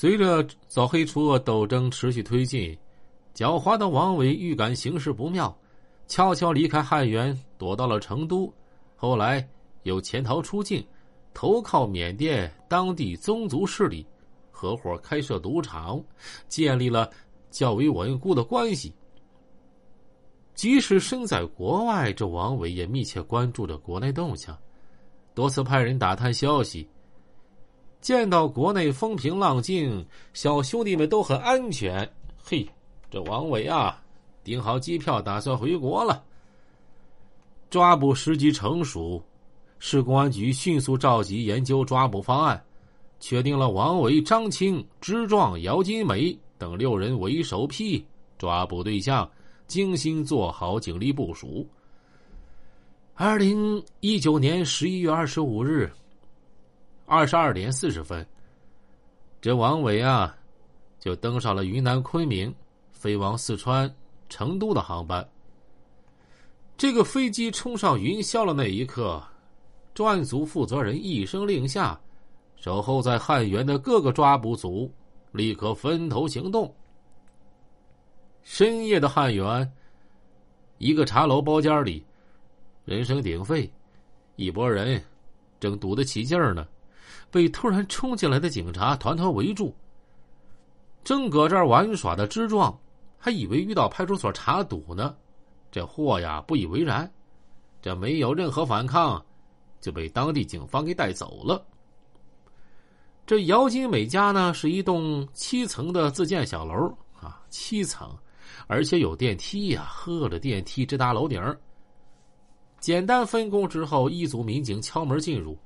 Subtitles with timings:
[0.00, 2.72] 随着扫黑除恶斗争持续推进，
[3.34, 5.52] 狡猾的王伟预感形势不妙，
[6.06, 8.48] 悄悄离开汉源，躲到了成都。
[8.94, 9.44] 后来
[9.82, 10.86] 又潜逃出境，
[11.34, 14.06] 投靠缅甸当地宗族势力，
[14.52, 16.00] 合伙开设赌场，
[16.46, 17.10] 建立了
[17.50, 18.94] 较为稳固的关系。
[20.54, 24.56] 即使身在国外，这王伟也密切关注着国内动向，
[25.34, 26.88] 多次派人打探消息。
[28.00, 32.08] 见到国内风平浪静，小兄弟们都很安全。
[32.42, 32.66] 嘿，
[33.10, 34.00] 这王伟啊，
[34.44, 36.22] 订好机票，打算回国了。
[37.68, 39.22] 抓捕时机成熟，
[39.78, 42.64] 市公安局迅速召集研究抓捕方案，
[43.20, 48.02] 确定了王伟、张青、支壮、姚金梅等六人为首批
[48.38, 49.28] 抓捕对象，
[49.66, 51.66] 精心做好警力部署。
[53.14, 55.90] 二零一九年十一月二十五日。
[57.10, 58.24] 二十二点四十分，
[59.40, 60.36] 这王伟啊，
[61.00, 62.54] 就登上了云南昆明
[62.92, 63.90] 飞往四川
[64.28, 65.26] 成都的航班。
[66.76, 69.22] 这个飞机冲上云霄的那一刻，
[69.94, 71.98] 专案组负责人一声令下，
[72.56, 74.92] 守候在汉源的各个抓捕组
[75.32, 76.70] 立刻分头行动。
[78.42, 79.72] 深夜的汉源，
[80.76, 82.04] 一个茶楼包间里，
[82.84, 83.72] 人声鼎沸，
[84.36, 85.02] 一拨人
[85.58, 86.68] 正赌得起劲儿呢。
[87.30, 89.74] 被突然冲进来的警察团团围住。
[91.04, 92.78] 正搁这儿玩耍的支壮，
[93.16, 95.14] 还以为遇到派出所查赌呢，
[95.70, 97.10] 这货呀不以为然，
[97.80, 99.24] 这没有任何反抗，
[99.80, 101.64] 就被当地警方给带走了。
[103.26, 108.10] 这姚金美家呢是一栋七层的自建小楼啊，七层，
[108.66, 111.42] 而且有电梯呀，呵，着电梯直达楼顶
[112.80, 115.58] 简单分工之后，一组民警敲门进入。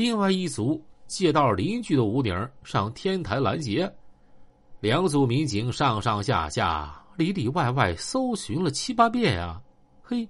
[0.00, 2.34] 另外一组借道邻居的屋顶
[2.64, 3.94] 上天台拦截，
[4.80, 9.60] 两组民警上上下下、里里外外搜寻了七八遍啊，
[10.02, 10.26] 嘿，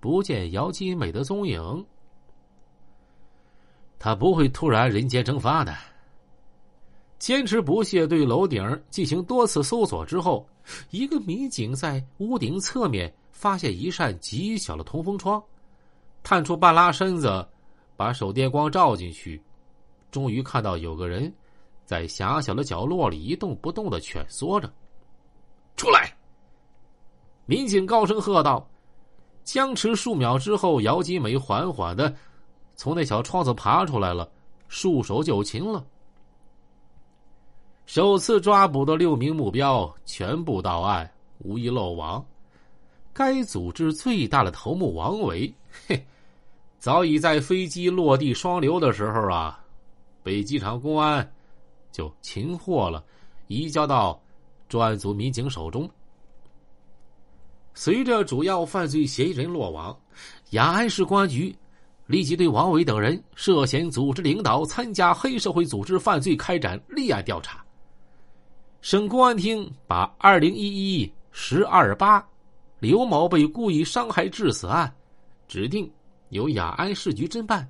[0.00, 1.86] 不见姚金美的踪影。
[3.98, 5.74] 他不会突然人间蒸发的。
[7.18, 10.46] 坚持不懈对楼顶进行多次搜索之后，
[10.90, 15.42] 一个民警在屋顶侧面发现一扇极小的通风窗，
[16.22, 17.48] 探出半拉身子。
[18.00, 19.38] 把手电光照进去，
[20.10, 21.30] 终于看到有个人
[21.84, 24.72] 在狭小的角落里一动不动的蜷缩着。
[25.76, 26.10] 出来！
[27.44, 28.66] 民警高声喝道。
[29.44, 32.10] 僵持数秒之后，姚金梅缓缓的
[32.74, 34.32] 从那小窗子爬出来了，
[34.66, 35.84] 束手就擒了。
[37.84, 42.24] 首次抓捕的六名目标全部到案，无一漏网。
[43.12, 45.54] 该组织最大的头目王伟，
[45.86, 46.02] 嘿。
[46.80, 49.62] 早已在飞机落地双流的时候啊，
[50.22, 51.30] 被机场公安
[51.92, 53.04] 就擒获了，
[53.48, 54.18] 移交到
[54.66, 55.88] 专案组民警手中。
[57.74, 59.94] 随着主要犯罪嫌疑人落网，
[60.50, 61.54] 雅安市公安局
[62.06, 67.62] 立即对王伟等人涉嫌组织领导参加黑社会组织犯罪开展立案调查。
[68.80, 72.26] 省公安厅把二零一一十二八
[72.78, 74.90] 刘某被故意伤害致死案
[75.46, 75.90] 指定。
[76.30, 77.68] 由雅安市局侦办，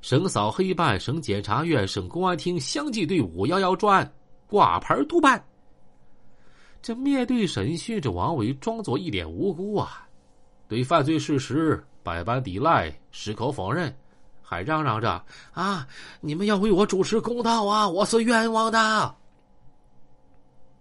[0.00, 4.12] 省扫黑办、省检察院、省公安厅相继对“五幺幺”专案
[4.46, 5.42] 挂牌督办。
[6.82, 10.08] 这面对审讯，这王伟装作一脸无辜啊，
[10.66, 13.94] 对犯罪事实百般抵赖，矢口否认，
[14.42, 15.86] 还嚷嚷着：“啊，
[16.20, 19.14] 你们要为我主持公道啊，我是冤枉的。”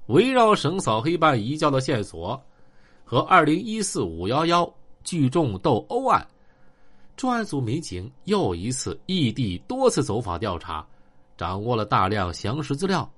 [0.07, 2.41] 围绕省扫黑办移交的线索
[3.05, 4.73] 和二零一四“五幺幺”
[5.03, 6.25] 聚众斗殴案。
[7.19, 10.87] 专案组民警又一次异地多次走访调查，
[11.35, 13.11] 掌握了大量详实资料。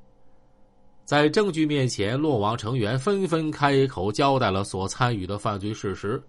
[1.06, 6.19] 在证据面前，落网成员纷纷开口交代了所参与的犯罪事实，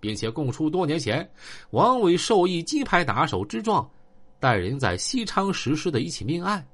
[0.00, 1.30] 并且供出多年前
[1.72, 3.86] 王伟授意金牌打手之状，
[4.38, 6.66] 带人在西昌实施的一起命案。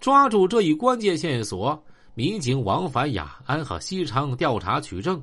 [0.00, 1.78] 抓住这一关键线索，
[2.14, 5.22] 民警往返雅安和西昌调查取证。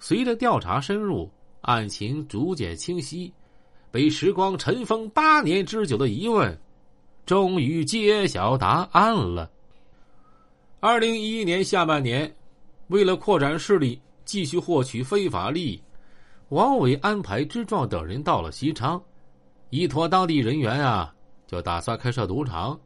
[0.00, 1.30] 随着调查深入。
[1.62, 3.32] 案情逐渐清晰，
[3.90, 6.56] 被时光尘封八年之久的疑问，
[7.24, 9.50] 终于揭晓答案了。
[10.80, 12.32] 二零一一年下半年，
[12.88, 15.82] 为了扩展势力，继续获取非法利益，
[16.48, 19.00] 王伟安排支壮等人到了西昌，
[19.70, 21.14] 依托当地人员啊，
[21.46, 22.78] 就打算开设赌场。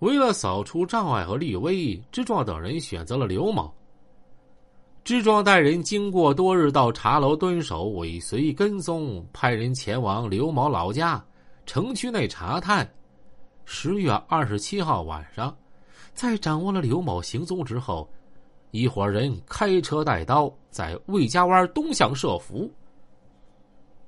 [0.00, 3.72] 为了扫除障碍和立威，支壮等人选择了刘某。
[5.04, 11.22] 支庄带人经过多日到茶楼蹲守，尾随跟踪，派人前往刘某老家
[11.66, 12.90] 城区内查探。
[13.66, 15.54] 十月二十七号晚上，
[16.14, 18.10] 在掌握了刘某行踪之后，
[18.70, 22.72] 一伙人开车带刀在魏家湾东向设伏。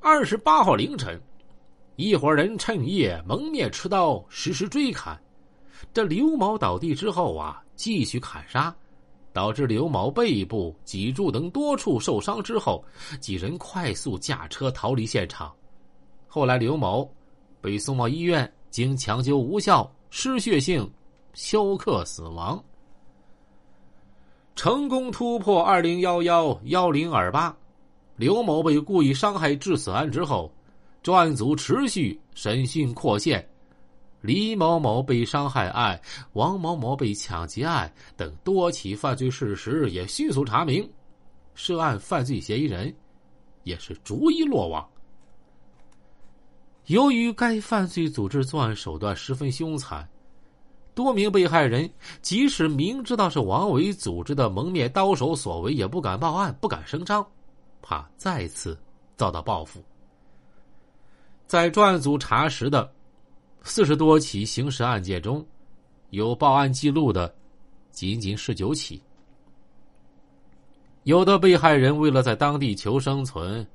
[0.01, 1.21] 二十八号凌晨，
[1.97, 5.21] 一伙人趁夜蒙面持刀实施追砍。
[5.93, 8.75] 这刘某倒地之后啊，继续砍杀，
[9.37, 12.83] 导致刘某背部、脊柱等多处受伤之后，
[13.21, 15.55] 几人快速驾车逃离现场。
[16.27, 17.07] 后来刘某
[17.61, 20.91] 被送往医院，经抢救无效，失血性
[21.35, 22.59] 休克死亡。
[24.55, 27.55] 成功突破二零幺幺幺零二八。
[28.17, 30.51] 刘某被故意伤害致死案之后，
[31.03, 33.47] 专案组持续审讯扩线，
[34.27, 36.01] 李某某被伤害案、
[36.33, 40.91] 王某某被抢劫案等多起犯罪事实也迅速查明，
[41.55, 42.93] 涉案犯罪嫌疑人
[43.63, 44.85] 也是逐一落网。
[46.87, 50.09] 由于该犯罪组织作案手段十分凶残，
[50.93, 51.89] 多名被害人
[52.21, 57.25] 即使明知道是王伟组织的蒙面刀手所为，也不敢报案，不敢声张。
[57.81, 58.77] 怕再次
[59.17, 59.81] 遭到报复。
[61.47, 62.93] 在专案组查实的
[63.69, 65.45] 四十多起刑事案件中，
[66.11, 67.35] 有报案记录的
[67.91, 69.03] 仅仅十九起。
[71.03, 73.67] 有的被害人为了在当地求生存，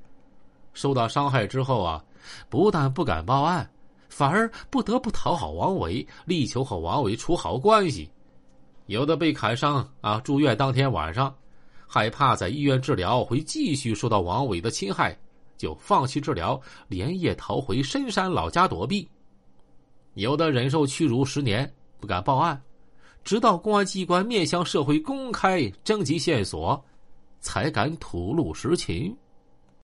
[0.72, 2.02] 受到伤害之后啊，
[2.48, 3.70] 不但不敢报案，
[4.08, 8.10] 反而不得不讨好王伟，力求和王伟处好关系。
[8.86, 11.32] 有的被砍伤啊，住院当天晚上。
[11.86, 15.14] 害怕在医院治疗会继续受到王伟的侵害，
[15.58, 19.06] 就放弃治疗，连夜逃回深山老家躲避。
[20.14, 22.60] 有的忍受屈辱十年不敢报案，
[23.24, 26.84] 直到公安机关面向社会公开征集线索，
[27.40, 29.16] 才敢吐露实情。